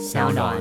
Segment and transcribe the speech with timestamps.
[0.00, 0.56] 小暖。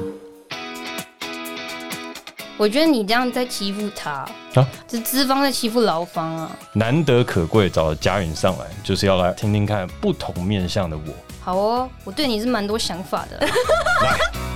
[2.58, 4.68] 我觉得你这样在欺负他啊！
[4.86, 6.52] 这资方在欺负劳方啊！
[6.74, 11.14] 难得可贵找了佳云上来，就是要来听听看不同面向的我。
[11.42, 13.40] 好哦，我对你是蛮多想法的。
[14.04, 14.49] 来。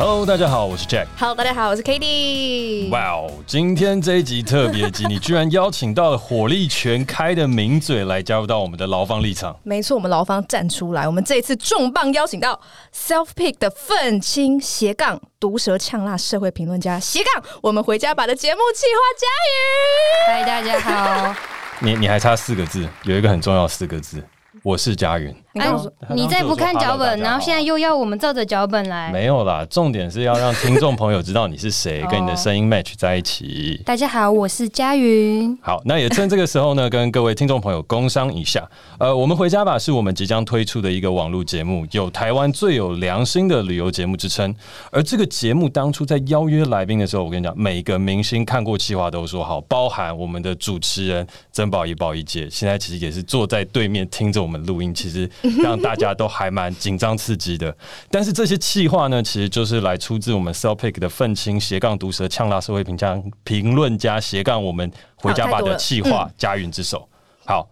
[0.00, 1.08] Hello，大家好，我是 Jack。
[1.18, 2.88] Hello，大家好，我是 Cady。
[2.88, 9.58] 哇哦，今天这一集特别集，你居然邀请到了火力全开的名嘴来加入到我们的牢方立场。
[9.64, 12.60] 没错，我们牢方站出来，我们这一次重磅邀请到
[12.94, 20.44] Self Pick 的愤青斜杠毒舌呛辣社会评论家斜杠我们回家吧的节目企划佳云。
[20.44, 21.34] 嗨，大家好。
[21.82, 24.22] 你你还差四个字，有一个很重要的四个字。
[24.62, 25.70] 我是佳云，哎，
[26.14, 29.10] 你再不看脚本，然后现在又要我们照着脚本来？
[29.12, 33.80] 没有啦，重点是要让听众朋友知道你是谁， 跟你的声音 match 在一起。
[33.84, 35.56] 大家好，我是佳云。
[35.60, 38.68] 好，那也趁这个时候呢，跟各位听众朋友工商一下。
[38.98, 44.54] 呃，我们回家吧，是我们即将推出的一个网络节目，有台湾最有良心的旅游节目之称。
[44.90, 55.28] 而这个节目当初在邀约来宾的时候，我跟你讲，每个明星看过企划都说好，包含我们的主持人曾宝仪、宝仪姐，现在其实也是坐在对面听着我们录音，其实
[55.62, 57.76] 让大家都还蛮紧张刺激的。
[58.10, 67.08] 但是这些气话呢，其实就是来出自我们 Self Pick 的愤青斜杠毒舌呛辣社会评价评论家斜杠我们回家吧的气话家云之手。
[67.44, 67.68] 好。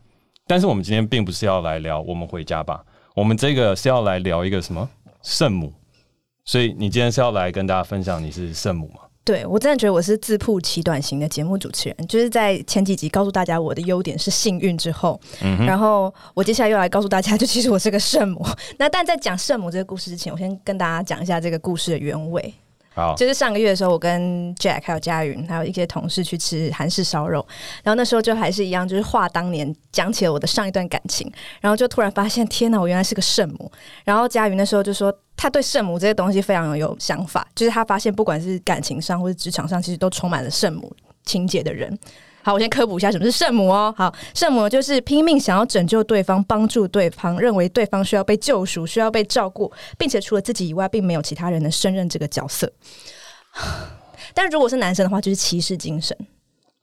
[0.48, 2.80] 但是我们今天并不是要来聊我们回家吧，
[3.16, 4.88] 我们这个是要来聊一个什么
[5.20, 5.72] 圣母，
[6.44, 9.00] 所以你今天是要来跟大家分享你是圣母吗？
[9.26, 18.46] 对，我真的觉得我是自曝其短型的节目主持人，就是在前几集告诉大家我的优点是幸运之后，嗯、然后我接下来又来告诉大家， 就其实我是个圣母。
[18.78, 22.54] 那但在讲圣母这个故事之前，我先跟大家讲一下这个故事的原委。
[23.16, 27.46] 就是上个月的时候，我跟 Jack 还有佳云还有一些同事去吃韩式烧肉，
[27.82, 31.30] 然后那时候就还是一样，就是话当年讲起了我的上一段感情，
[31.60, 33.70] 然后就突然发现，天哪，我原来是个圣母。
[34.04, 40.90] 然后佳云那时候就说，他对圣母这些东西非常有想法，就是他发现不管是感情上或者职场上，其实都充满了圣母
[41.24, 41.98] 情节的人。
[42.46, 43.92] 好，我先科普一下什么是圣母哦。
[43.98, 52.72] 好，圣母就是拼命想要拯救对方、帮助对方，认为对方需要被救赎、需要被照顾，并且除了自己以外，并没有其他人能胜任这个角色。
[54.32, 56.16] 但如果是男生的话，就是骑士精神。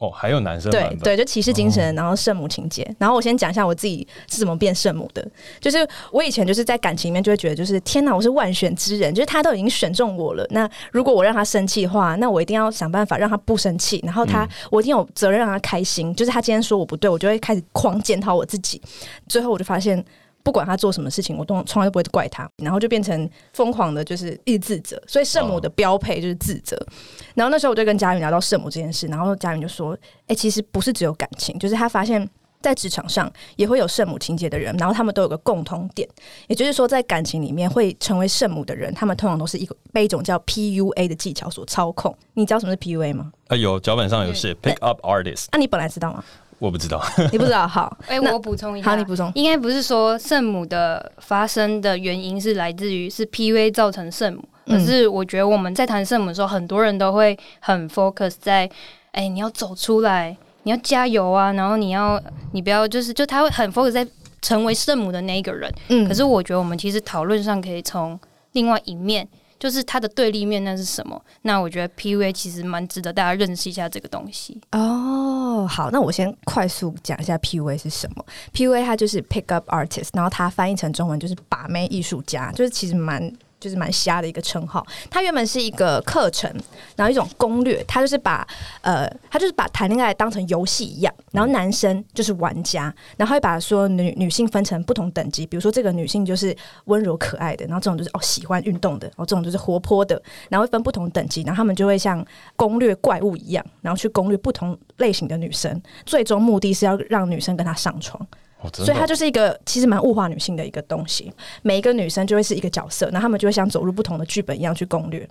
[0.04, 2.84] 哦，还有男生对对，就骑士精神，然后圣母情节。
[2.84, 2.96] 哦。
[3.00, 5.26] 然后我先讲一下我自己是怎么变圣母的。
[5.62, 10.46] 就是我以前就是在感情里面就会觉得，就是天哪，我是万选之人，就是他都已经选中我了。
[10.50, 14.02] 那如果我让他生气的话，那我一定要想办法让他不生气。
[14.04, 16.14] 然后他，我一定有责任让他开心。
[16.14, 18.82] 就是他今天说我不对，我就会开始狂检讨我自己。
[19.30, 20.04] 最后我就发现。
[20.44, 25.02] 不管他做什么事情，我都从来都不会怪他，然后就变成疯狂的，就是一直自责。
[25.08, 26.76] 所以圣母的标配就是自责。
[26.76, 26.90] Oh.
[27.36, 32.30] 然后那时候我就跟佳云聊到圣母这件事，然后佳云就说：“哎、欸，其实不是只有感情，就是他发现，
[32.62, 36.08] 在职场上也会有圣母情节的人，然后他们都有个共同点，
[36.48, 42.16] 也就是说，在感情里面会成为圣母的人，他们通常都是一个被一种叫 PUA 的技巧所操控。
[42.34, 43.32] 你知道什么是 PUA 吗？
[43.48, 45.48] 啊，有脚本上有写 Pick Up Artist。
[45.52, 46.24] 那、啊、你本来知道吗？
[46.64, 47.04] 我不知道，
[47.34, 47.68] 你不知道。
[47.68, 49.30] 好， 哎、欸，我补充一下，好，你补充。
[49.36, 58.66] 应该不是说圣母的发生的原因是来自于是 PUA 造成圣母，可是我觉得我们在谈圣母的时候，很多人都会很 focus 在，
[59.12, 62.18] 哎、欸，你要走出来，你要加油啊，然后你要，
[62.54, 64.08] 你不要，就是就他会很 focus 在
[64.42, 65.70] 成为圣母的那一个人。
[65.90, 68.18] 嗯，可是我觉得我们其实讨论上可以从
[68.54, 69.28] 另外一面。
[69.64, 71.24] 就是它的对立面，那是什么？
[71.44, 74.60] 那我觉得 PUA 其实蛮值得大家认识一下这个东西。
[74.74, 78.26] 哦，好，那我先快速讲一下 PUA 是什么。
[78.54, 83.34] PUA 它就是 Pick Up Artist，然后它翻译成中文就是把妹艺术家，就是其实蛮。
[83.64, 84.86] 就是蛮瞎的一个称号。
[85.10, 86.54] 它原本是一个课程，
[86.98, 87.82] 然后一种攻略。
[87.88, 88.46] 它就是把
[88.82, 91.14] 呃，它就是把谈恋爱当成游戏一样。
[91.32, 95.48] 然后男生就是玩家，然后会把说女女性分成不同等级。
[95.48, 101.42] 比如说这个女性就是温柔可爱的，然后这种就是哦喜欢运动的，然后这种就是活泼的，然后会分不同等级。
[101.44, 102.26] 然后他们就会像
[102.58, 105.82] 攻略怪物一样，然后去攻略不同类型的女生。
[106.06, 108.28] 最终目的是要让女生跟他上床。
[108.72, 111.32] 所以它就是一个其实蛮物化女性的一个东西，
[111.62, 115.28] 每一个女生就会是一个角色，然后她们就会像走入不同的剧本一样去攻略。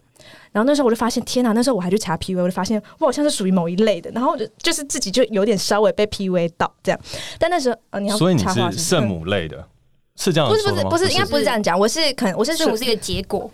[0.53, 1.53] 然后那时候我就发现，天哪！
[1.53, 7.01] 那时候我还去查 PUA，我就发现我好像是属于某一类的，然后就就是自己就有点稍微被 PUA 到这样。
[7.39, 9.67] 但那时候，呃，你要所以你是圣母类的，
[10.17, 10.49] 是这样？
[10.49, 11.79] 不是不是不是，应该不是这样讲。
[11.79, 13.51] 我是可能我是圣母是一个结果，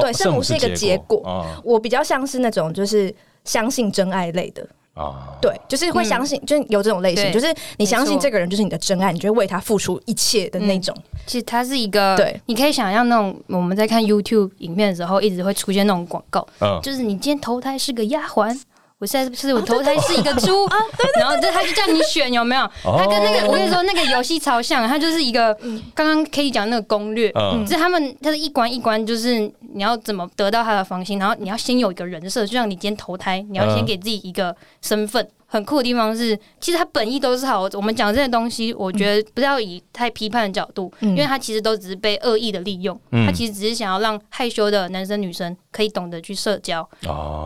[0.00, 1.46] 对，圣母是一个结果。
[1.62, 3.14] 我比较像是那种就是
[3.44, 4.66] 相信真爱类的。
[4.98, 7.46] 啊，对，就是会相信，嗯、就是有这种类型，就是
[7.76, 10.92] 你相信这个人就是你的真爱，你就会为他付出一切的那种。
[10.98, 18.60] 嗯、其实它是一个，对，你可以想象那种我们在看 YouTube 影片的时候，一直会出现那种广告，嗯，就是你今天投胎是个丫鬟，
[18.98, 20.72] 我现在是我投胎是一个猪，哦、
[21.20, 22.68] 然后就他就叫你选有没有？
[22.82, 25.54] 他跟那个我跟你说那个游戏超像，他就是一个
[25.94, 29.38] 刚刚可以讲那个攻略，嗯，是他们他是一关一关，就是
[29.72, 35.28] 你要怎么得到他的芳心，然后你要先有一个人设，就像你今天投胎，你要先给自己一个身份。
[35.50, 37.66] 很酷的地方是，其实他本意都是好。
[37.72, 43.00] 我们讲这些东西，我觉得不要以太批判的角度，因为他其实都只是被恶意的利用。
[43.24, 46.86] 他其实只是想要让害羞的男生女生可以懂得去社交。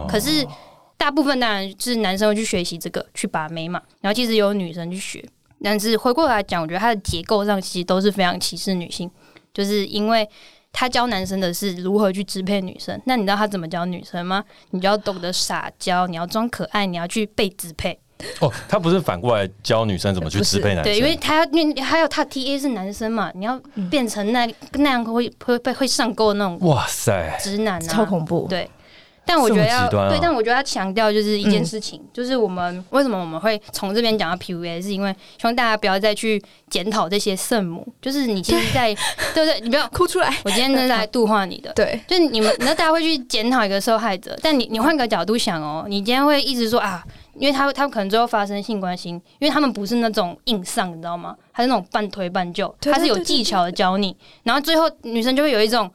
[0.09, 0.47] 可是。
[1.03, 5.25] 大部分当然是男生会去学习这个去把妹嘛，然后其实有女生去学，
[5.61, 9.11] 但是回过来讲，我觉得它的结构上其实都是非常歧视女性，
[9.53, 10.29] 就是因为
[10.73, 14.45] 他教男生的是如何去支配女生，那你知道他怎么教女生吗？
[14.71, 17.99] 你就要懂得撒娇，你要装可爱，你要去被支配。
[18.39, 20.85] 哦，他不是反过来教女生怎么去支配男生？
[20.85, 23.61] 对，因为他因为还有他 T A 是男生嘛，你要
[23.91, 28.71] 变成那那样会会被会上钩的那种，哇塞，直男啊，超恐怖，对。
[29.25, 38.93] 但我觉得要、啊、对，但我觉得要强调就是一件事情，嗯、就是我们为什么我们会从这边讲到 PUA，是因为希望大家不要再去检讨这些圣母，就是你其实在，
[39.33, 39.61] 对， 对不对？
[39.61, 40.29] 你不要哭出来。
[40.45, 47.05] 我今天是来 度化你的，对，就是你们，那大家会去检讨一个受害者，但你你换个角度想哦，你今天会一直说啊，
[47.35, 51.37] 因为他他们可能最后发生性关系，因为他们不是那种硬上，你知道吗？
[51.53, 55.89] 他是那种半推半就，他是有技巧的教你，然后最后女生就会有一种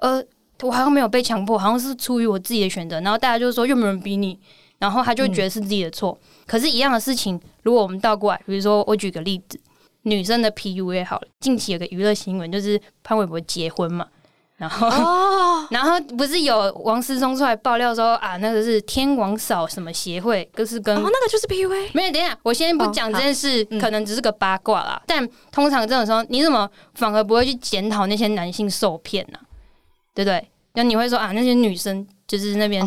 [0.00, 0.22] 呃。
[0.62, 3.00] 我好像没有被强迫，好像是出于我自己的选择。
[3.00, 4.38] 然后大家就说又没有人逼你，
[4.78, 6.18] 然后他就觉得是自己的错。
[6.22, 9.60] 嗯、可是，一样的事情，如果我们倒过来，比如说我举个例子，
[10.02, 14.06] 女生的 PUA 好了，近期有个娱乐新闻，就是潘玮柏结婚嘛，
[14.56, 21.90] 然后，哦、 然后不是有王思聪出来爆料说啊，那个是天王嫂什么协会，就是跟、哦、那个就是 PUA。
[21.92, 24.96] 没有，等一下，我先不讲这件事，哦、可能只是个八卦啦。
[25.02, 29.38] 嗯、但通常这种时候，你怎么反而不会去检讨那些男性受骗呢？
[30.16, 30.42] 对不对？
[30.72, 32.82] 那你会说啊，那些女生就是那边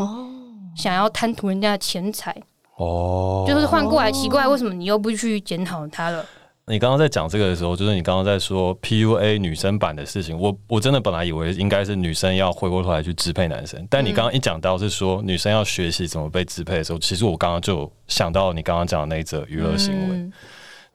[0.76, 2.36] 想要贪图人家的钱财
[2.78, 6.26] 哦，就是换过来奇怪，为什么你又不去检讨他了？
[6.66, 20.34] 你刚刚在讲这个的时候，就是你刚刚在说 PUA 女生版的事情，我我真的本来以为应该是女生要回过头来去支配男生，但你刚刚一讲到是说女生要学习怎么被支配的时候，其实我刚刚就想到你刚刚讲的那一则娱乐新闻。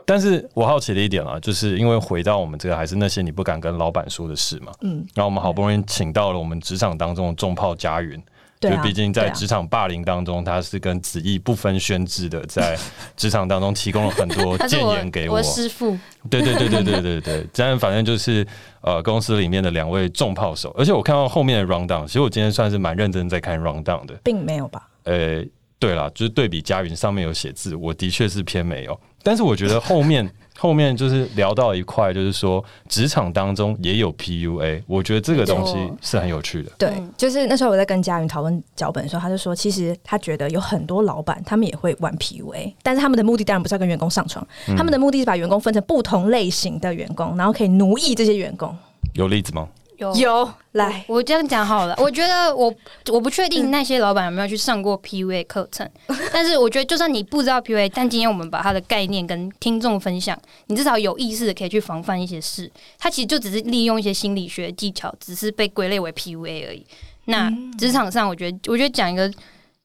[0.06, 4.72] 但是我好奇的一点啊，就是因为回到我们这个还是那些你不敢跟老板说的事嘛。
[4.82, 8.22] 嗯，然后我们好不容易请到了我们职场当中的重炮佳云，
[8.60, 12.76] 就毕竟在职场霸凌当中，他是跟子毅不分轩輊的，在
[13.16, 15.36] 职场当中提供了很多建 言给我。
[15.36, 15.98] 我师父。
[16.30, 18.46] 对对对对对对对，这样反正就是
[18.82, 24.88] 呃公司里面的两位重炮手，而且我看到后面的 round down，其实我今天算是蛮认真在看 round down 的，并没有吧？
[25.04, 25.44] 呃，
[25.78, 28.98] 对啦，就是对比佳云上面有写字，我的确是偏没有。
[29.24, 36.70] 但是我觉得后面 后面就是聊到一块，就是说职场当中也有 PUA，我觉得这个东西是很有趣的。
[36.78, 48.74] 对，就是那时候我在跟佳云讨论脚本的时候，他就说，其实他觉得有很多老板他们也会玩 PUA，但是他们的目的当然不是要跟员工上床，嗯、他们的目的是把员工分成不同类型的员工，然后可以奴役这些员工。
[49.14, 49.68] 有例子吗？
[50.12, 51.94] 有有来，我这样讲好了。
[52.02, 52.72] 我觉得我
[53.10, 55.88] 我不确定那些老板有没有去上过 PUA 课程，
[56.32, 62.70] 但是我觉得就算你不知道 PUA，但今天我们把它的概念跟听众分享，你至少有意识的可以去防范一些事。
[62.98, 66.86] 它其实就只是利用一些心理学技巧，只是被归类为 PUA 而已。
[67.26, 69.32] 那职场上，我觉得我觉得讲一个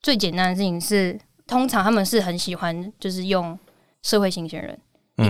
[0.01, 1.17] 最简单的事情是，
[1.47, 3.57] 通常他们是很喜欢就是用
[4.01, 4.77] 社会新鲜人。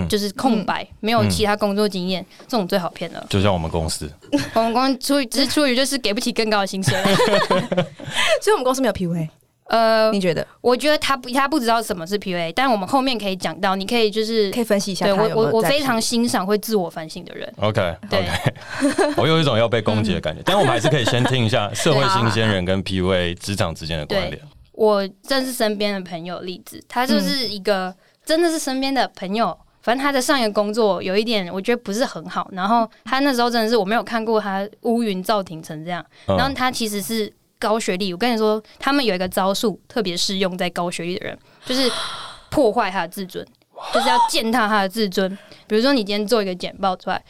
[0.08, 3.26] 就是空白，嗯、没有其他工作经验，嗯、这种最好骗了。
[3.28, 4.10] 就像我们公司，
[4.54, 6.96] 我们公司出于只是出于就是给不起更高的薪水，
[8.42, 9.28] 所以我们公司没有 PUA。
[9.70, 10.44] 呃，你觉得？
[10.60, 15.06] 我觉得他不，他不知道什么是 PUA，但我们后面可以讲到，你可以就是可以分析一下。
[15.06, 17.48] 对我，我我非常欣赏会自我反省的人。
[17.58, 18.24] OK，对
[18.80, 19.14] ，okay.
[19.16, 24.42] 我有一种要被攻击的感觉，但我们还是可以先听一下社会新鲜人跟 PUA 职场之间的关联。
[24.72, 27.94] 我正是身边的朋友例子，他就是一个
[28.24, 29.56] 真的是身边的朋友。
[29.82, 32.48] 反正他的上一个工作有一点，我觉得不是很好。
[32.52, 36.04] 然后他那时候真的是我没有看过他乌云罩顶成这样。
[36.26, 41.90] 然后他其实是高学历，我跟你说，他们有一个招数特别适用在高学历的人，就是
[42.50, 43.46] 破坏他的自尊，
[43.94, 45.30] 就是要践踏他的自尊。
[45.66, 47.24] 比如说你今天做一个简报出来，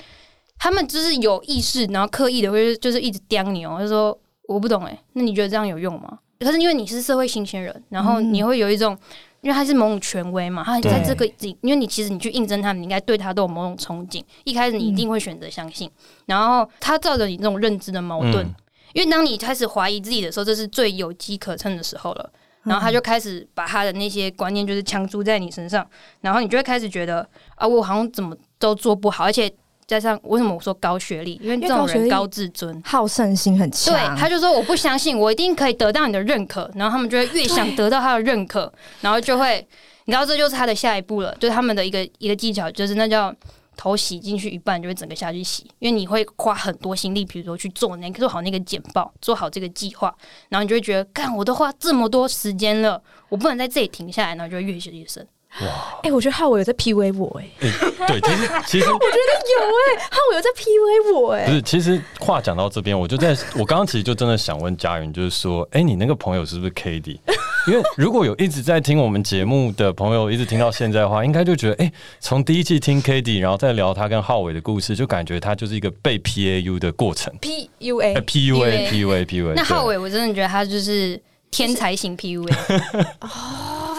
[0.59, 6.19] 他们就是有意识，然后刻意的会就是一直刁你哦，就说我不懂哎，那你觉得这样有用吗？
[6.41, 8.99] 可是因为你是社会新鲜人，然后你会有一种。
[9.41, 14.23] 因为他是某种权威嘛，他在这个，对因为你其实你去应征他们，你应该对他都有某种憧憬。
[14.45, 18.45] 一开始你一定会选择相信，嗯、然后他照着你这种认知的矛盾。
[18.45, 18.55] 嗯、
[18.93, 22.31] 因为当你开始怀疑自己的时候，这是最有机可乘的时候了。
[22.65, 25.89] 然后他就开始把他的那些观念就是强租在你身上，
[26.21, 29.51] 然后你就会开始觉得啊，我好像怎么都做不好，而且
[29.91, 31.35] 加上为什么我说高学历？
[31.43, 33.93] 因为这种人高自尊、好胜心很强。
[33.93, 36.71] 对，他就说我不相信，我一定可以得到你的认可。
[36.77, 39.67] 然后他们就会越想得到他的认可，然后就会，
[40.05, 43.35] 你知道这就是他的下一步了，就是他们的一个一个技巧，就是那叫
[43.77, 50.15] 头洗进去一半就会整个下去洗，因为你会花很多心力，比如说去做那个做好那个简报，做好这个计划，
[50.51, 55.27] 然后你就会觉得，干我都花这么多时间了，我不能在这里停下来，然后就会越写越深。
[55.63, 55.67] 哇！
[56.03, 57.73] 哎、欸，我觉得浩伟有在 PUA 我哎、欸欸。
[58.07, 61.47] 对，其实其实 我觉得有哎、欸，浩伟有在 PUA 我哎、欸。
[61.47, 67.19] 不是，其实话讲到这边，我就在我刚刚其实就真的想问佳云，就是说，哎、欸，你那个朋友是不是 Kady？
[67.67, 77.31] 因为如果有一直在听我们节目的朋友，一直听到现在的话，应该就觉得，哎、欸，从第一季听 Cady，然后再聊他跟浩伟的故事，就感觉他就是一个被 PAU 的过程。
[77.41, 79.53] PUA，PUA，PUA，PUA。
[79.55, 82.49] 那浩伟，我真的觉得他就是天才型 PUA。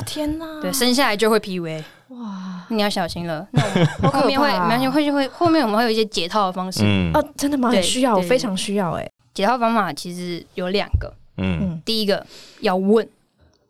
[0.06, 0.62] 天哪！
[0.62, 2.66] 对，生下来就会 PUA，哇！
[2.70, 3.48] 你要小心了。
[3.52, 6.82] 那我们 后面会，没关系，会会后面我们会有一些解套的方式。
[6.84, 7.70] 嗯，哦，真的吗？
[7.70, 8.92] 很需要，我非常需要。
[8.94, 11.14] 哎，解套方法其实有两个。
[11.38, 12.26] 嗯，第一个
[12.60, 13.08] 要问，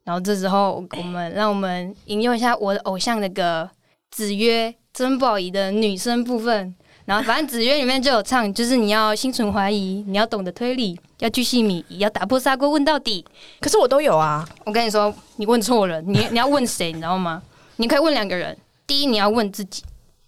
[0.04, 3.70] 然后这时候我们让我们引用一下我的偶像那个
[4.10, 6.76] 子曰曾宝仪的女生部分。
[7.06, 13.26] 然后反正子曰里面就有唱，就是你要心存怀疑，你要懂得推理，要巨细靡遗，要打破砂锅问到底。
[13.60, 14.48] 可是我都有啊！
[14.66, 16.02] 我跟你说，你问错了。
[16.04, 16.88] 你你要问谁？
[16.92, 17.42] 你知道吗？
[17.78, 18.56] 你可以问两个人。
[18.86, 19.84] 第一，你要问自己。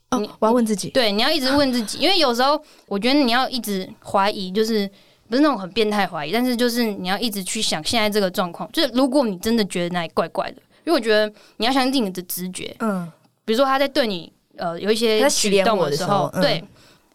[0.10, 0.90] 哦，我要问自己。
[0.90, 4.90] 对，你要一直问自己，因为有时候我觉得你要一直怀疑，就是
[5.30, 8.70] 不是那种很变态怀疑，但是就是你要一直去想现在这个状况。
[8.72, 12.76] 就是如果你真的觉得那里怪怪的，因为我觉得你要相信你的直觉。
[12.80, 13.12] 嗯。
[13.46, 16.64] 比如说他在对你呃有一些举动的时候，对。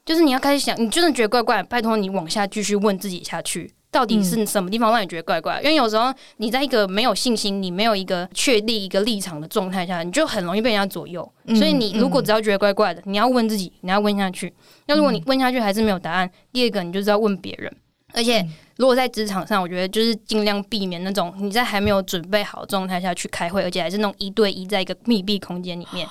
[0.04, 5.60] 就是你要开始想，你真的觉得怪怪，拜托你往下继续问自己下去，到底是什么地方让你觉得怪怪？
[5.60, 11.30] 嗯、因为有时候你在一个没有信心、你没有一个确立一个立场的状态下，你就很容易被人家左右。
[11.44, 14.50] 嗯、所以你如果只要觉得怪怪的，你要问自己，你要问下去。
[14.86, 17.70] 那如果你问下去还是没有答案，第二个你就是要问别人。
[18.14, 18.42] 而且
[18.76, 26.08] 如果在职场上，我觉得就是尽量避免那种你在还没有准备好状态下去开会，而且还是那种一对一在一个密闭空间里面。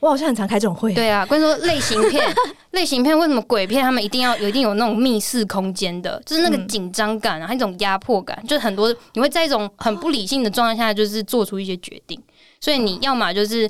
[0.00, 0.92] 我好像很常开这种会。
[0.94, 2.24] 对啊，关于说类型片，
[2.72, 12.20] 类型片为什么鬼片他们一定要有一定有那种密室空间的，就是那个紧张感啊，还有一种压迫感，就是很多你会在一种很不理性的状态下，就是做出一些决定。
[12.60, 13.68] 所以你要么就是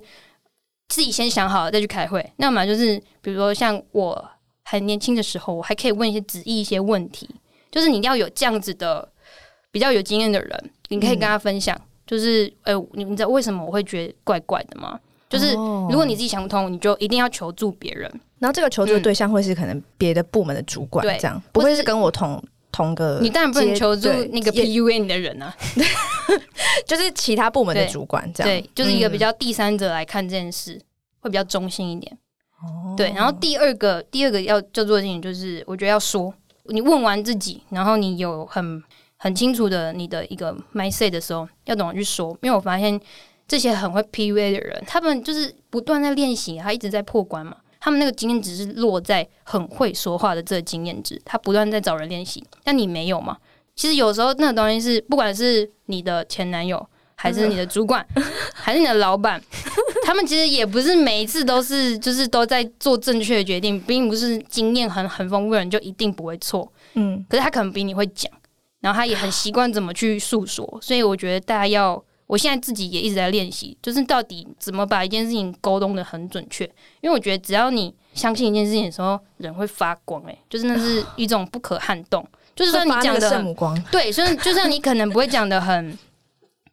[0.88, 4.28] 自己先想好了再去开会，要么就是比如说像我
[4.64, 7.28] 很年轻的时候，我还可以问一些旨意一些问题，
[7.72, 9.08] 就是你要有这样子的
[9.72, 14.98] 比较有经验的人，你可以跟他分享，就是哎、欸，你知道为什么我会觉得怪怪的吗？
[15.30, 18.10] 就是如果你自己想不通，你就一定要求助别人。
[18.40, 23.20] 然后这个求助的对象会是可能别的部门的主管，这样不会是跟我同同个。
[23.22, 25.54] 你当然不能求助那个 PUA 你的人啊，
[26.84, 28.50] 就是其他部门的主管这样。
[28.50, 30.80] 对，就是一个比较第三者来看这件事，
[31.20, 32.18] 会比较中性一点。
[32.96, 36.34] 对，然后第二个第二个要就做的事情就是，我觉得要说，
[36.64, 38.82] 你问完自己，然后你有很
[39.16, 43.00] 很清楚的你的一个 mindset 的时候，要懂得去说，因为我发现。
[43.50, 47.56] 这些很会 PUA 的人，他们就是不断在练习，他一直在破关嘛。
[47.80, 52.44] 他们那个经验值是落在很会说话的这个经验值，他不断在找人练习。
[52.62, 53.36] 但你没有嘛？
[53.74, 58.06] 其实有时候那个东西是，不管是你的前男友，还是你的主管，
[58.54, 59.42] 还是你的老板，
[60.04, 66.72] 他们其实也不是每一次都是就是都在做正确的决定，并不是经验很很丰富的人就一定不会错。
[66.94, 68.30] 嗯，可是他可能比你会讲，
[68.78, 72.00] 然后他也很习惯怎么去诉说，所以我觉得大家要。
[72.30, 76.64] 我现在自己也一直在练习，就是到底怎么把一件事情沟通的很准确。
[77.00, 82.24] 因为我觉得只要你相信一件事情的时候，人会发光，欸，哎，就是那是 一种不可撼动。
[82.54, 85.98] 就是说你讲的圣母光，对，所以就算你可能不会讲的很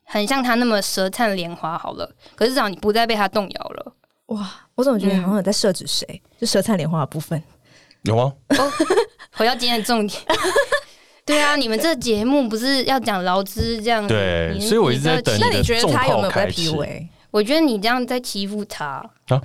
[0.04, 3.94] 很像他那么舌灿莲花好了，可是至少你不再被他动摇了。
[4.28, 6.06] 哇，我怎么觉得好像有在设置谁？
[6.10, 7.42] 嗯、就舌灿莲花的部分
[8.04, 8.32] 有吗？
[8.50, 8.72] 哦，
[9.32, 10.22] 回到今天的重点。
[11.28, 14.08] 对啊， 你们这个节目不是要讲劳资这样？
[14.08, 15.38] 对，所以我一直在等。
[15.40, 17.08] 那你觉得他有没有在 PUA？
[17.30, 18.86] 我觉得你这样在欺负他
[19.28, 19.42] 啊！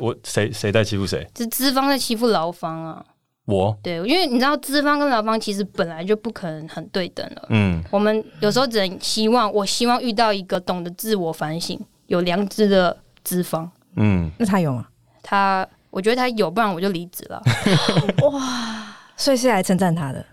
[0.00, 1.24] 我谁谁在欺负谁？
[1.36, 3.04] 是资方在欺负劳方啊！
[3.44, 7.46] 我对，因为你知道资方跟劳方其实本来就不可能很对等了。
[7.50, 13.70] 嗯，我们有时候只能希望，我希望遇到一个懂得自我反省、有良知的资方。
[13.96, 14.86] 嗯，那他有吗？
[15.22, 17.42] 他，我觉得他有，不然我就离职了。
[18.30, 20.24] 哇，所以是来称赞他的。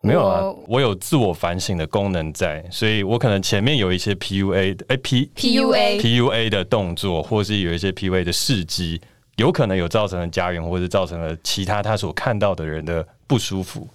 [0.00, 9.00] 没有啊，我有自我反省的功能在，所以我可能前面有一些 PUA 的，哎 P PUA PUA 的动作，或是有一些 PUA 的事迹，
[9.36, 13.88] 有可能有造成了家人，或者造成了其他他所看到的人的不舒服。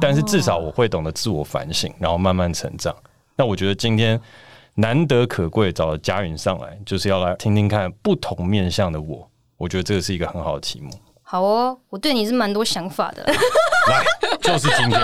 [0.00, 2.96] 但是至少我会懂得自我反省，然后慢慢成长。
[3.36, 4.18] 那我觉得今天
[4.76, 9.28] 难得可贵找了佳云上来，就是要来听听看不同面向的我。
[9.58, 10.90] 我觉得这个是一个很好的题目。
[11.22, 13.22] 好哦，我对你是蛮多想法的。
[13.90, 14.02] 来，
[14.44, 15.00] 就是今天，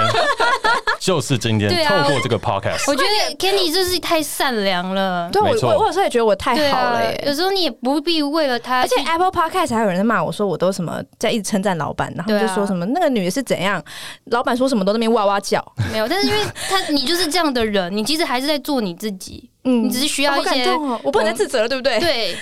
[1.00, 5.30] 就是今天，啊、透过这个 podcast，我觉得 Candy 就是太善良了。
[5.32, 7.18] 对，我我有时候也觉得我太好了耶。
[7.24, 13.82] 啊、有时候你也不必为了他，而且 Apple Podcast 还有人在骂我说我都什么在一直称赞老板，然后就说什么那个女的是怎样，
[14.26, 15.64] 老板说什么都在那边哇哇叫。
[15.90, 19.48] 没有，但是因为他你就是这样的人，你其实还是在做你自己。
[19.64, 22.00] 嗯，你只是需要一些，哦、我不能再自责了，对不对？
[22.00, 22.34] 对，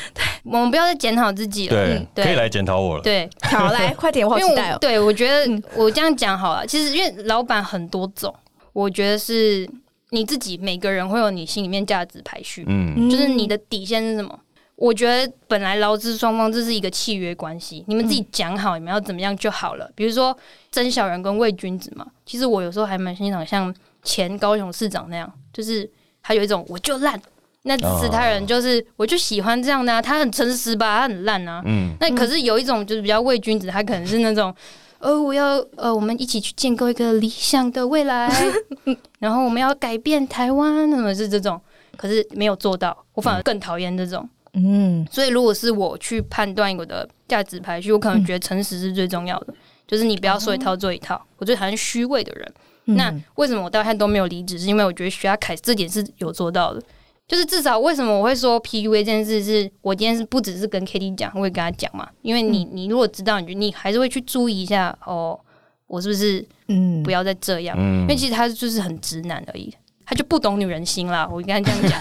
[0.45, 1.75] 我们不要再检讨自己了。
[1.75, 3.03] 对，嗯、对可以来检讨我了。
[3.03, 4.79] 对，好，来，快点，我好期待哦。
[4.81, 6.65] 对，我觉得我这样讲好了。
[6.65, 8.33] 其实因为老板很多种，
[8.73, 9.69] 我觉得是
[10.11, 12.65] 你自己每个人会有你心里面价值排序。
[12.69, 14.39] 嗯，就是你的底线是什么？
[14.77, 19.91] 我觉得本来劳资双方这是一个契约关系，你们自己讲好你们要怎么样就好了。
[19.97, 20.37] 比如说
[20.71, 25.91] 真小人跟伪君子嘛，其实我有时候还蛮欣赏像前高雄市长那样，就是。
[26.28, 27.18] 他有一种我就烂，
[27.62, 31.62] 那其他人就是我就喜欢这样的啊，他很诚实吧，他很烂啊。
[31.64, 34.54] 嗯，那可是有一种就是比较伪君子，他可能是那种，
[34.99, 38.30] 呃，我要呃，我们一起去建构一个理想的未来，
[39.20, 41.58] 然后我们要改变台湾，那么是这种，
[41.97, 44.28] 可是没有做到，我反而更讨厌这种。
[44.52, 49.54] 嗯，所以如果是我去判断我的价值排序，我可能觉得诚实是最重要的，
[49.87, 52.52] 就是你不要说一套做一套，我最讨厌虚伪的人。
[52.97, 54.59] 那为什么我到现在都没有离职？
[54.59, 56.83] 是因为我觉得徐亚凯这点是有做到的，
[57.26, 62.09] 就是至少为什么我会说 PUA 这件事，是我今天是不只是跟 Kitty 讲，我会跟他讲嘛。
[62.23, 65.38] 因为你你如果知道，你你还是会去注意一下哦，
[65.87, 67.76] 我是不是嗯不要再这样？
[67.78, 69.75] 因为其实他就是很直男而已，
[70.07, 71.28] 他就不懂女人心啦。
[71.30, 72.00] 我跟他这样讲，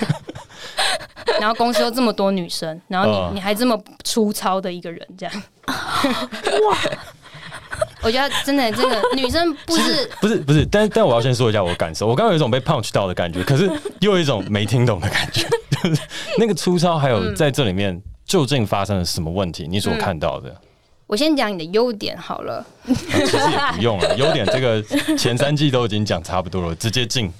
[1.41, 6.77] 然后公司又这么多女生，然后你你还这么粗糙的一个人，这样哇。
[8.03, 12.05] 我觉得真的，真的女生不是不是不是，但但我要先说一下我的感受。
[12.05, 13.69] 我刚刚有一种被 punch 到的感觉，可是
[14.01, 15.47] 又有一种没听懂的感觉。
[15.83, 16.01] 就是
[16.37, 19.67] 那个粗糙，还有在这里面究竟发生了什么问题？
[19.67, 20.49] 你所看到的。
[20.49, 20.55] 嗯、
[21.07, 22.65] 我先讲你的优点好了。
[22.85, 24.81] 啊、其实也不用了， 优点这个
[25.17, 27.31] 前三季都已经讲差不多了，直接进。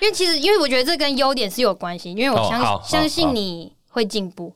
[0.00, 4.54] 因为其实，因为我觉得这跟优点是有关系，因为我相、哦、相信你会进步。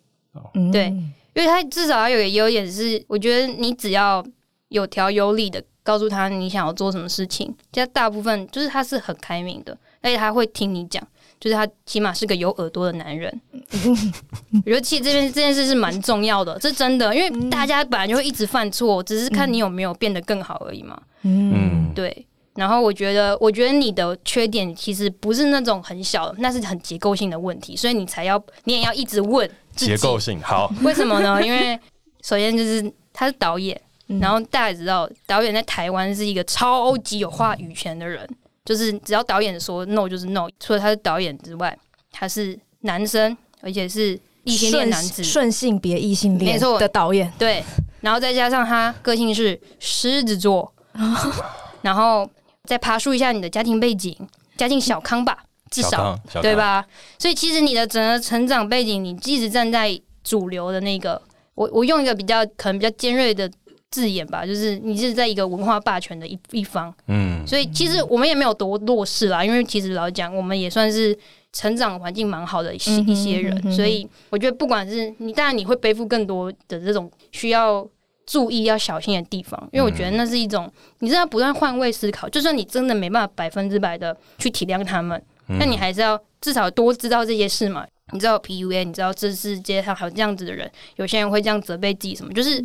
[0.73, 0.87] 对，
[1.35, 4.25] 因为他至少要有一个优点是，我觉得你只要。
[4.71, 11.07] 有条有理的告诉他你想要做什么事情，现在大部分就是他是很开明的，而且他会听你讲，
[11.39, 13.41] 就是他起码是个有耳朵的男人。
[14.65, 21.01] 我觉得其实这边这件事是蛮重要的，是真的，因为大家本来就会一直犯错，只是看你有没有变得更好而已嘛。
[21.23, 22.27] 嗯，对。
[22.55, 30.41] 然后我觉得，我觉得你的缺点其实不是那种很小的，那是很结构性的问题，所以你才要，你也要一直问结构性。
[30.43, 31.43] 好，为什么呢？
[31.43, 31.79] 因为
[32.23, 33.81] 首先就是他是导演。
[34.19, 38.29] 然后大家也知道，导演在台湾是一个超级有话语权的人，
[38.65, 40.49] 就是只要导演说 no 就是 no。
[40.59, 41.79] 除了他是导演之外，
[42.11, 47.33] 他是男生，而且是异性恋男子，顺性别异性恋没错的导演。
[47.39, 47.63] 对，
[48.01, 50.73] 然后再加上他个性是狮子座，
[51.83, 52.29] 然后
[52.65, 54.17] 再爬梳一下你的家庭背景，
[54.57, 55.39] 家境小康吧，
[55.71, 56.85] 至少对吧？
[57.17, 61.23] 所以其实你的整个成长背景，你一直站在主流的那个，
[61.55, 63.49] 我我用一个比较可能比较尖锐的。
[63.91, 71.17] 字眼吧，就是你是在一个文化霸权的一一方，嗯，所以其实我们也没有多弱势啦，因为其实老实讲，我们也算是
[71.53, 77.85] 成长环境蛮好的一些一些人，所以我觉得不管是你，当然你会背负更多的这种需要
[78.25, 85.21] 注意、要小心的地方，因为我觉得那是一种你是要不断换位思考，就算你真的没办法百分之百的去体谅他们，
[85.59, 87.85] 那你还是要至少多知道这些事嘛。
[88.13, 92.65] 你知道 PUA，你知道这世界上还有这样子的人，有些人会这样责备自己，什么就是。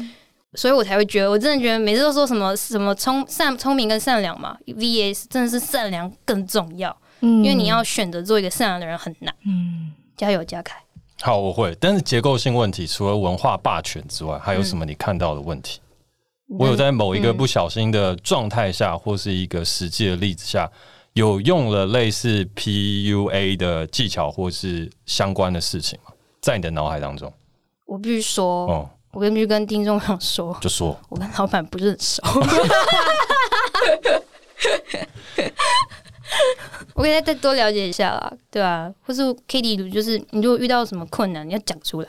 [0.56, 10.78] 所以我才会觉得，我真的觉得每次都说什么什么聪善聪明跟善良嘛，VS 真的是善良更重要，嗯，因为你要选择做一个善良的人很难，嗯，加油，加凯。
[11.22, 11.76] 好，我会。
[11.80, 15.80] 但是结构性问题，除了文化霸权之外，还有什么你看到的问题？
[16.50, 20.70] 嗯、我有在某一个不小心的状态下，嗯、或是一个实际的例子下，
[21.13, 26.12] 有用了类似 PUA 的技巧或是相关的事情吗？
[26.41, 27.32] 在你的脑海当中，
[27.86, 28.89] 我必须说，哦。
[29.15, 32.21] 我跟就跟听众朋友说，就 说我跟老板不是很熟。
[36.93, 42.08] 我可以再多了解一下啦，对啊，或是 Kitty，就是你如果遇到什么困难，你要讲出来。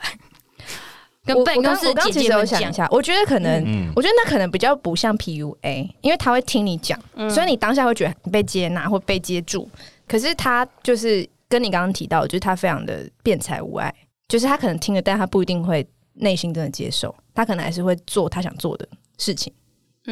[1.25, 9.69] 跟办公室姐姐们讲一下，我觉得可能，嗯、我觉得那可能比较不像 PUA，因为他会听你讲，嗯、所以你当下会觉得你被接纳或被接住。
[10.07, 13.93] 可是他就是跟你刚刚提到，就是他非常的辩才无碍，
[14.27, 15.87] 就是他可能听了，但他不一定会。
[16.19, 19.51] 内心真的接受，他可能还是会做他想做的事情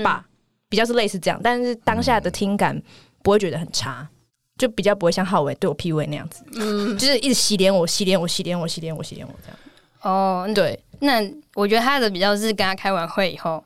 [0.03, 0.29] 吧，嗯、
[0.69, 2.81] 比较是类似这样，但是当下的听感
[3.23, 4.07] 不会觉得很差，
[4.57, 9.57] 就比较不会像浩伟对我 PUA 那样子，嗯，就是一直洗脸我洗脸我洗脸我洗脸我洗脸我这样。
[10.01, 11.19] 哦，对，那
[11.55, 13.63] 我觉得他的比较是跟他开完会以后，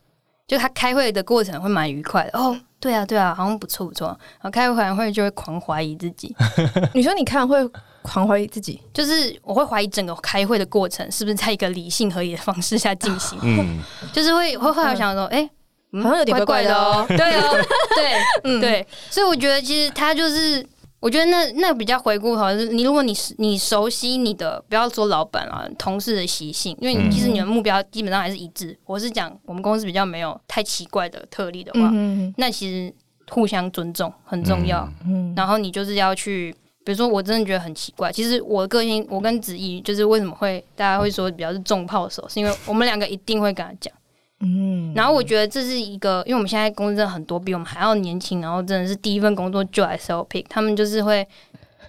[0.47, 2.39] 就他开会的过程会蛮愉快的。
[2.39, 4.07] 哦，对啊，对啊，好像不错不错。
[4.07, 6.33] 然后开完会就会狂怀疑自己。
[6.95, 7.57] 你说你看会
[8.01, 13.37] 狂怀疑自己，就是我会怀疑整个开会的过程是不是在一个理性合理的方式下进行。
[13.41, 13.81] 嗯，
[14.13, 17.05] 就是会会后来想说，哎、欸，好像有点怪怪的哦。
[17.07, 18.87] 对哦， 对，嗯，对。
[19.09, 20.65] 所以我觉得其实他就是。
[21.01, 28.77] 我觉得那那比较回顾好，像是你如果你你熟悉你的，不要说老板啊，同事的习性，因为你其实你的目标基本上还是一致。
[28.85, 31.89] 我是讲我们公司比较没有太奇怪的特例的话，
[32.35, 32.93] 那其实
[33.29, 34.85] 互相尊重很重要。
[35.37, 36.53] 然后你就是要去，
[36.89, 43.93] 比如说我真的觉得很奇怪，其实我的个性，我跟子怡就是为什么会大家会说比较是重炮手，是因为我们两个一定会跟他讲。
[44.39, 51.27] 嗯，然后我觉得这是一个，因为我们现在公司真的很多比我们还要年轻，然后真的是第一份工作就来 sell pick，他们就是会，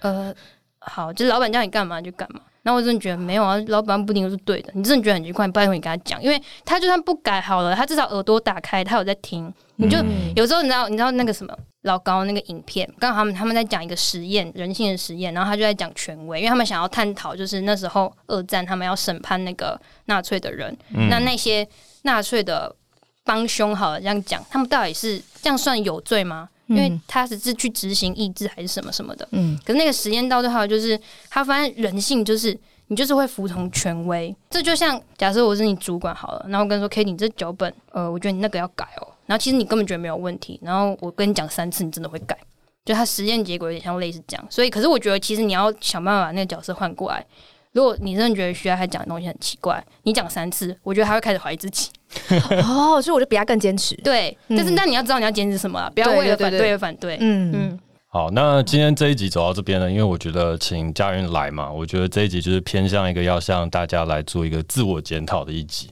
[0.01, 0.31] 呃，
[0.77, 2.41] 好，就是老板叫你干嘛就干嘛。
[2.61, 4.71] 然后我真的觉得没有啊，老板不一定是对的。
[4.75, 9.51] 你真的觉得很奇怪，拜托你跟他讲，因为他就算不改好了，他至少耳朵打开，他有在听。
[9.77, 9.97] 你就
[10.35, 20.75] 有时候你知道，你知道那个什么老高那个影片，刚好他们他们在讲一个实验，人性的实验，然后他就在讲权威，因为他们想要探讨，就是那时候二战他们要审判那个纳粹的人，
[21.09, 21.67] 那那些。
[22.03, 22.75] 纳粹的
[23.23, 26.49] 帮凶，好了，这样讲，他们到底是这样算有罪吗？
[26.65, 29.27] 因为他只是去执行意志还是什么什么的。
[29.33, 34.35] 嗯，可是那个实验到最后，就是他发现人性就是你就是会服从权威。
[34.49, 39.07] 这就像假设我是你主管好了，然后我跟你说，K，你这脚本，呃，我觉得你那个要改哦。
[39.31, 42.37] 然后其实你根本觉得没有问题，然后我跟你讲三次，你真的会改。
[42.83, 44.45] 就他实验结果有点像类似这样。
[44.49, 47.25] 所以，可是我觉得其实你要想办法把那个角色换过来。
[47.71, 51.89] 如果你真的觉得徐爱还讲的东西很奇怪，你讲三次，我觉得他会开始怀疑自己。
[52.67, 53.95] 哦，所以我就比他更坚持。
[54.03, 57.15] 对，嗯、但是那你要知道你要坚持什么啊，不要为了反对而反对。
[57.21, 57.79] 嗯嗯。
[58.13, 65.89] 好，那今天这一集走到这边呢，因为我觉得请家人来嘛，我觉得这一集就是偏向一个要向大家来做一个自我检讨的一集。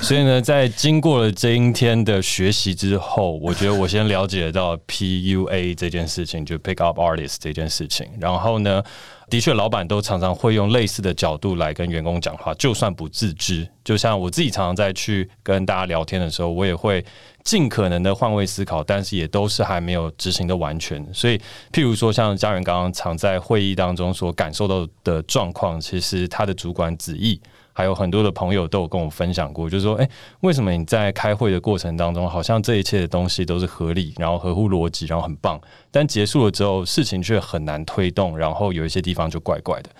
[0.00, 8.08] 所以呢，在经过了今天的学习之后，我觉得我先了解到 PUA 这件事情，就 Pick Up Artist 这件事情。
[8.18, 8.82] 然后呢，
[9.28, 13.68] 的确，老板都常常会用类似的角度来跟员工讲话，就算不自知。
[13.84, 17.04] 就像我自己常常在去跟大家聊天的时候，我也会
[17.44, 21.04] 尽可能的换位思考，但是也都是还没有执行的完全。
[21.12, 21.38] 所以，
[21.72, 27.40] 譬如说，像家人刚刚常在会议当中所感受到的状况，其实他的主管子毅。
[27.72, 35.58] 还有很多的朋友都有跟我分享过，就是说，诶，为什么你在开会的过程当中，好像这一切的东西都是合理，然后合乎逻辑，然后很棒，
[35.90, 39.90] 但结束了之后，事情却很难推动，然后有一些地方就怪怪的。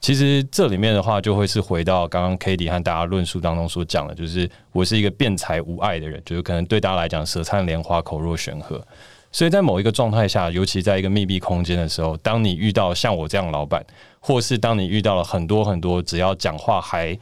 [0.00, 8.82] 其实这里面的话，就会是回到刚刚 kd 和大家论述当中所讲的，就是我是一个辩才无碍的人，就是可能对大家来讲，舌灿莲花，口若悬河。
[9.30, 13.84] 所以在某一个状态下，尤其在一个密闭空间的时候，当你遇到像我这样的老板，
[14.18, 17.16] 或是当你遇到了很多很多只要讲话还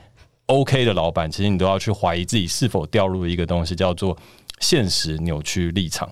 [0.47, 4.17] OK 的老板，其实你都要去怀疑自己是否掉入一个东西，叫做
[4.61, 6.09] 现实扭曲立场。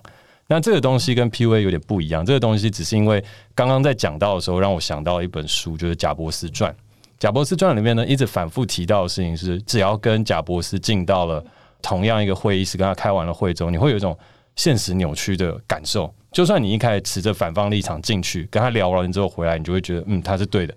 [0.47, 2.25] 那这个东西跟 PUA 有点不一样。
[2.25, 6.71] 这个东西只是因为刚刚在讲到的时候，让我想到一本书，就是《贾伯斯传》。
[7.19, 11.43] 《贾伯斯传》里面呢，一直反复提到的事情是，只要跟贾伯斯进到了
[11.81, 14.17] 同样一个会议室，跟他开完了会之后，你会有一种
[14.55, 16.13] 现实扭曲的感受。
[16.31, 20.73] 就算你一开始持着反方立场进去跟他聊完之后回来，你就会觉得嗯，他是对的。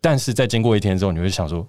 [0.00, 1.66] 但是在经过一天之后，你会想说。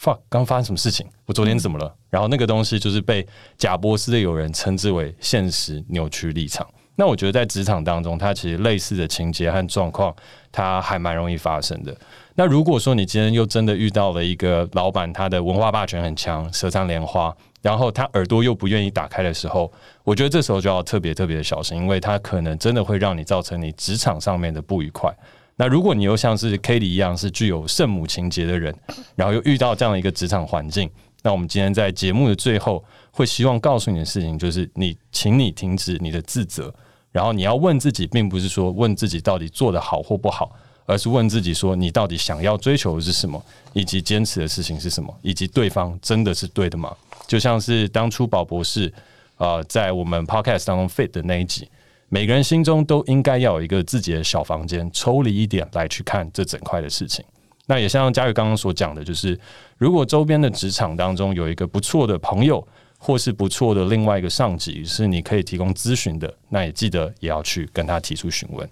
[0.00, 1.04] fuck，刚发生什么事情？
[1.26, 1.92] 我昨天怎么了？
[2.08, 6.64] 然后那个东西就是被贾伯斯的友人称之为现实扭曲立场。
[7.00, 10.12] 那我觉得在职场当中，它其实类似的情节和状况，
[10.50, 11.96] 它还蛮容易发生的。
[12.34, 17.32] 那如果说你今天又真的遇到了一个老板，他的文化霸权很强，舌灿莲花，
[17.62, 25.08] 然后他耳朵又不愿意打开的时候，我觉得这时候就要特别特别的小心，因为他可能真的会让你造成你职场上面的不愉快。
[25.54, 28.74] 那如果你又像是 Cady 一样是具有圣母情节的人，
[29.14, 30.90] 然后又遇到这样的一个职场环境，
[31.22, 36.72] 那我们今天在节目的最后会希望告诉你的事情，就是你，请你停止你的自责，
[37.10, 40.50] 然后你要问自己，并不是说问自己到底做得好或不好，
[40.86, 43.42] 而是问自己说你到底想要追求的是什么，
[43.72, 46.94] 以及坚持的事情是什么，以及对方真的是对的吗？
[47.26, 48.92] 就像是当初宝博士
[49.36, 51.68] 啊、在我们 Podcast 当中 Fit 的那一集。
[52.10, 57.22] 每个人心中都应该要有一个自己的小房间，抽离一点来去看这整块的事情。
[57.66, 59.38] 那也像嘉宇刚刚所讲的，就是
[59.76, 62.66] 如果周边的职场当中有一个不错的朋友，
[62.98, 68.68] 或是不错的另外一个上级，是你可以提供咨询的，那也记得也要去跟他提出询问。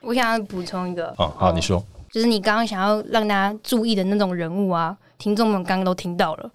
[0.00, 6.50] 我想要补充一个，哦，好，你说，就是你刚刚想要让大家注意的那种人物啊，听众们刚刚都听到了。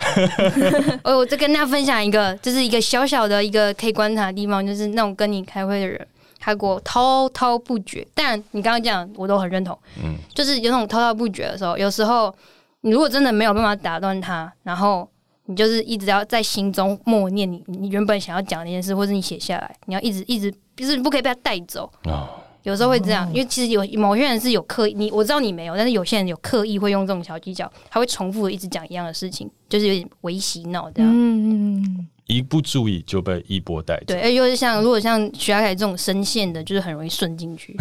[1.04, 6.08] 我我再跟大家分享一个，就是一个小小的一个可以观察的地方，就是那种跟你开会的人。
[6.46, 12.36] 他给我滔滔不绝，但你刚刚讲我都很认同，嗯，就是有那种滔滔不绝的时候，有时候
[12.82, 15.10] 你如果真的没有办法打断他，然后
[15.46, 21.92] 你就是一直要在心中默念你你原本想要讲那件事，或者你写下来，你要一直一直，就是不可以被他带走。
[22.06, 22.30] 哦，
[22.64, 31.12] 有时候会这样，因为其实有某些人是有刻意，你我知道你没有，但是有些人有刻意会用这种小技巧，他会重复一直讲一样的事情，就是有点微洗脑这样。
[31.14, 34.06] 嗯嗯一不注意就被一波带走。
[34.08, 37.76] 对，而又是像如果像徐佳凯这种声线的，就是很容易顺进去。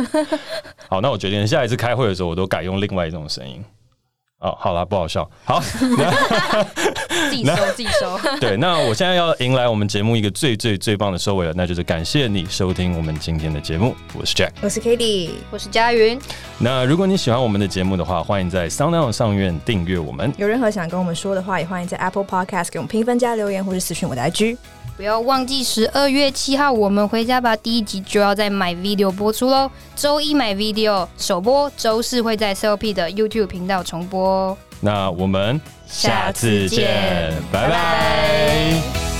[0.86, 3.64] 好，那我决定下一次开会的时候，我都改用另外一种声音。
[4.44, 5.28] 哦，好啦，不好笑。
[5.46, 5.58] 好，
[7.08, 8.20] 自己收，自己收。
[8.38, 13.96] 对，那我现在要迎来我们节目一个最最最棒的收尾了，那就是感谢你收听我们今天的节目。
[14.12, 16.20] 我是 Jack，我是 Cady，我是佳云。
[16.58, 20.30] 那如果你喜欢我们的节目的话，欢迎在 SoundOn 上院订阅我们。
[20.36, 24.58] 有任何想跟我们说的话，也欢迎在 Apple Podcast 给我们评分加留言，或是私讯我的 IG。
[24.96, 29.68] 不要忘记十二月七号，我们回家吧第一集就要在 MyVideo 播出喽。
[29.96, 34.33] 周一 MyVideo 首播，周四会在 CLP 的 YouTube 频道重播。
[34.80, 37.68] 那我们下次见，下次见，拜拜。
[37.68, 39.13] 拜拜。